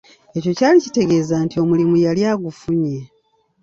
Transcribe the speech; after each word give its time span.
Ekyo 0.37 0.51
kyali 0.57 0.79
kitegeeza 0.85 1.35
nti 1.45 1.55
omulimu 1.63 1.95
yali 2.05 2.21
agufunye. 2.33 2.97